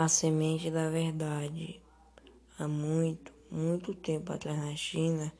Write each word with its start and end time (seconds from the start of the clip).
A 0.00 0.06
semente 0.06 0.70
da 0.70 0.88
verdade. 0.88 1.82
Há 2.56 2.68
muito, 2.68 3.32
muito 3.50 3.92
tempo 3.92 4.32
atrás 4.32 4.56
na 4.56 4.76
China 4.76 5.32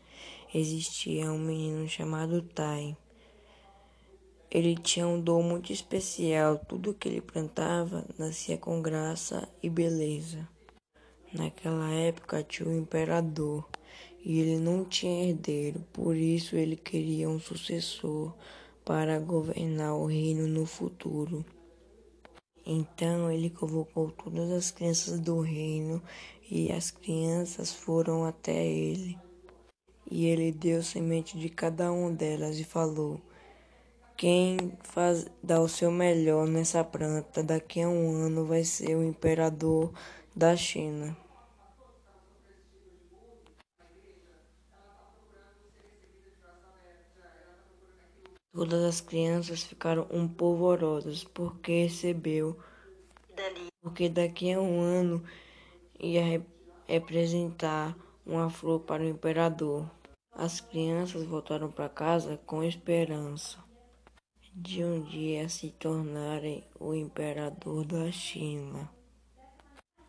existia 0.52 1.30
um 1.30 1.38
menino 1.38 1.88
chamado 1.88 2.42
Tai. 2.42 2.96
Ele 4.50 4.74
tinha 4.74 5.06
um 5.06 5.20
dom 5.20 5.44
muito 5.44 5.72
especial, 5.72 6.58
tudo 6.58 6.92
que 6.92 7.08
ele 7.08 7.20
plantava 7.20 8.04
nascia 8.18 8.58
com 8.58 8.82
graça 8.82 9.48
e 9.62 9.70
beleza. 9.70 10.48
Naquela 11.32 11.92
época 11.92 12.42
tinha 12.42 12.68
um 12.68 12.80
imperador 12.80 13.64
e 14.24 14.40
ele 14.40 14.58
não 14.58 14.84
tinha 14.84 15.28
herdeiro, 15.28 15.86
por 15.92 16.16
isso 16.16 16.56
ele 16.56 16.74
queria 16.74 17.30
um 17.30 17.38
sucessor 17.38 18.34
para 18.84 19.20
governar 19.20 19.94
o 19.94 20.06
reino 20.06 20.48
no 20.48 20.66
futuro. 20.66 21.46
Então 22.70 23.32
ele 23.32 23.48
convocou 23.48 24.10
todas 24.10 24.52
as 24.52 24.70
crianças 24.70 25.18
do 25.18 25.40
reino 25.40 26.02
e 26.50 26.70
as 26.70 26.90
crianças 26.90 27.72
foram 27.72 28.26
até 28.26 28.62
ele. 28.62 29.18
E 30.10 30.26
ele 30.26 30.52
deu 30.52 30.82
semente 30.82 31.38
de 31.38 31.48
cada 31.48 31.90
uma 31.90 32.10
delas 32.10 32.58
e 32.58 32.64
falou: 32.64 33.18
Quem 34.18 34.58
faz, 34.82 35.26
dá 35.42 35.58
o 35.62 35.68
seu 35.68 35.90
melhor 35.90 36.46
nessa 36.46 36.84
planta, 36.84 37.42
daqui 37.42 37.80
a 37.80 37.88
um 37.88 38.10
ano 38.12 38.44
vai 38.44 38.64
ser 38.64 38.94
o 38.94 39.02
imperador 39.02 39.90
da 40.36 40.54
China. 40.54 41.16
Todas 48.58 48.82
as 48.82 49.00
crianças 49.00 49.62
ficaram 49.62 50.04
um 50.10 50.26
polvorosas 50.26 51.22
porque 51.22 51.84
recebeu, 51.84 52.58
porque 53.80 54.08
daqui 54.08 54.52
a 54.52 54.60
um 54.60 54.80
ano 54.80 55.22
ia 55.96 56.44
representar 56.88 57.96
uma 58.26 58.50
flor 58.50 58.80
para 58.80 59.04
o 59.04 59.08
imperador. 59.08 59.88
As 60.32 60.60
crianças 60.60 61.22
voltaram 61.22 61.70
para 61.70 61.88
casa 61.88 62.36
com 62.46 62.64
esperança 62.64 63.58
de 64.52 64.82
um 64.82 65.02
dia 65.02 65.48
se 65.48 65.70
tornarem 65.70 66.64
o 66.80 66.92
imperador 66.92 67.84
da 67.84 68.10
China. 68.10 68.90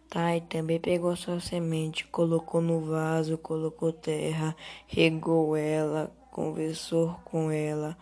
Tai 0.10 0.42
também 0.42 0.80
pegou 0.80 1.16
sua 1.16 1.40
semente, 1.40 2.08
colocou 2.08 2.62
no 2.62 2.82
vaso, 2.82 3.38
colocou 3.38 3.94
terra, 3.94 4.56
regou 4.88 5.56
ela, 5.56 6.12
conversou 6.32 7.14
com 7.24 7.52
ela 7.52 7.96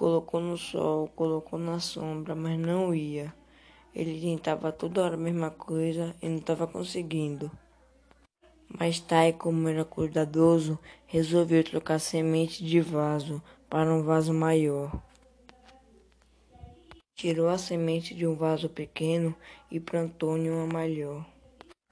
colocou 0.00 0.40
no 0.40 0.56
sol, 0.56 1.08
colocou 1.08 1.58
na 1.58 1.78
sombra, 1.78 2.34
mas 2.34 2.58
não 2.58 2.94
ia. 2.94 3.34
Ele 3.94 4.18
tentava 4.18 4.72
toda 4.72 5.04
hora 5.04 5.14
a 5.14 5.18
mesma 5.18 5.50
coisa 5.50 6.16
e 6.22 6.28
não 6.30 6.38
estava 6.38 6.66
conseguindo. 6.66 7.50
Mas 8.66 8.98
Tai, 8.98 9.34
como 9.34 9.68
era 9.68 9.84
cuidadoso, 9.84 10.78
resolveu 11.06 11.62
trocar 11.62 11.98
semente 11.98 12.64
de 12.64 12.80
vaso 12.80 13.42
para 13.68 13.92
um 13.92 14.02
vaso 14.02 14.32
maior. 14.32 14.90
Tirou 17.14 17.50
a 17.50 17.58
semente 17.58 18.14
de 18.14 18.26
um 18.26 18.34
vaso 18.34 18.70
pequeno 18.70 19.34
e 19.70 19.78
plantou 19.78 20.38
em 20.38 20.48
uma 20.48 20.66
maior. 20.66 21.26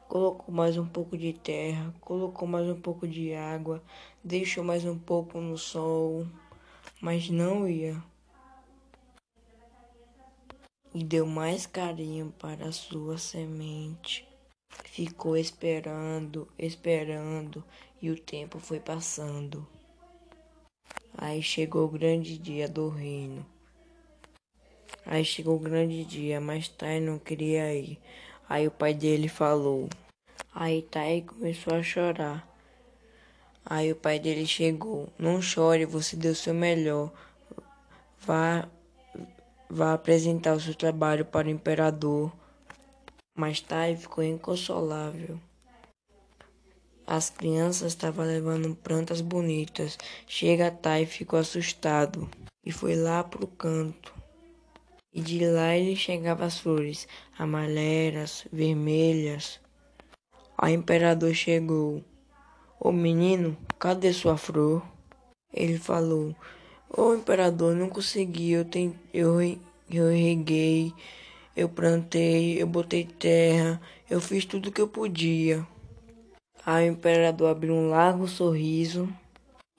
Colocou 0.08 0.54
mais 0.54 0.78
um 0.78 0.86
pouco 0.86 1.14
de 1.14 1.34
terra, 1.34 1.94
colocou 2.00 2.48
mais 2.48 2.66
um 2.70 2.80
pouco 2.80 3.06
de 3.06 3.34
água, 3.34 3.82
deixou 4.24 4.64
mais 4.64 4.86
um 4.86 4.98
pouco 4.98 5.38
no 5.42 5.58
sol 5.58 6.26
mas 7.00 7.30
não 7.30 7.68
ia. 7.68 8.02
E 10.94 11.04
deu 11.04 11.26
mais 11.26 11.66
carinho 11.66 12.32
para 12.38 12.68
a 12.68 12.72
sua 12.72 13.18
semente. 13.18 14.26
Ficou 14.84 15.36
esperando, 15.36 16.48
esperando, 16.58 17.64
e 18.00 18.10
o 18.10 18.18
tempo 18.18 18.58
foi 18.58 18.80
passando. 18.80 19.66
Aí 21.16 21.42
chegou 21.42 21.84
o 21.84 21.90
grande 21.90 22.38
dia 22.38 22.68
do 22.68 22.88
reino. 22.88 23.44
Aí 25.04 25.24
chegou 25.24 25.56
o 25.56 25.60
grande 25.60 26.04
dia, 26.04 26.40
mas 26.40 26.68
Tai 26.68 27.00
não 27.00 27.18
queria 27.18 27.74
ir. 27.74 27.98
Aí 28.48 28.66
o 28.66 28.70
pai 28.70 28.94
dele 28.94 29.28
falou. 29.28 29.88
Aí 30.54 30.82
Tai 30.82 31.22
começou 31.22 31.74
a 31.74 31.82
chorar. 31.82 32.46
Aí 33.70 33.92
o 33.92 33.96
pai 33.96 34.18
dele 34.18 34.46
chegou. 34.46 35.12
Não 35.18 35.42
chore, 35.42 35.84
você 35.84 36.16
deu 36.16 36.34
seu 36.34 36.54
melhor. 36.54 37.12
Vá, 38.18 38.66
vá 39.68 39.92
apresentar 39.92 40.54
o 40.54 40.60
seu 40.60 40.74
trabalho 40.74 41.26
para 41.26 41.48
o 41.48 41.50
imperador. 41.50 42.32
Mas 43.36 43.60
Tai 43.60 43.94
ficou 43.94 44.24
inconsolável. 44.24 45.38
As 47.06 47.28
crianças 47.28 47.92
estavam 47.92 48.24
levando 48.24 48.74
plantas 48.74 49.20
bonitas. 49.20 49.98
Chega 50.26 50.70
Tai 50.70 51.04
ficou 51.04 51.38
assustado 51.38 52.26
e 52.64 52.72
foi 52.72 52.96
lá 52.96 53.22
pro 53.22 53.46
canto. 53.46 54.14
E 55.12 55.20
de 55.20 55.44
lá 55.44 55.76
ele 55.76 55.94
chegava 55.94 56.46
as 56.46 56.58
flores 56.58 57.06
amarelas, 57.38 58.46
vermelhas. 58.50 59.60
O 60.62 60.66
imperador 60.66 61.34
chegou. 61.34 62.02
Ô 62.80 62.92
menino, 62.92 63.56
cadê 63.76 64.12
sua 64.12 64.36
flor? 64.36 64.86
Ele 65.52 65.76
falou: 65.76 66.32
Ô 66.88 67.12
imperador, 67.12 67.74
não 67.74 67.88
consegui. 67.88 68.52
Eu, 68.52 68.64
tem, 68.64 68.94
eu, 69.12 69.40
eu 69.90 70.08
reguei, 70.10 70.94
eu 71.56 71.68
plantei, 71.68 72.62
eu 72.62 72.68
botei 72.68 73.04
terra, 73.04 73.80
eu 74.08 74.20
fiz 74.20 74.44
tudo 74.44 74.70
que 74.70 74.80
eu 74.80 74.86
podia. 74.86 75.66
Aí 76.64 76.88
o 76.88 76.92
imperador 76.92 77.50
abriu 77.50 77.74
um 77.74 77.88
largo 77.88 78.28
sorriso 78.28 79.08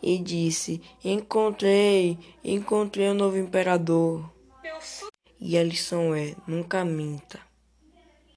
e 0.03 0.17
disse: 0.17 0.81
Encontrei, 1.01 2.19
encontrei 2.43 3.07
o 3.07 3.11
um 3.11 3.15
novo 3.15 3.37
imperador. 3.37 4.29
E 5.39 5.57
a 5.57 5.63
lição 5.63 6.13
é: 6.13 6.35
nunca 6.45 6.83
minta. 6.83 7.48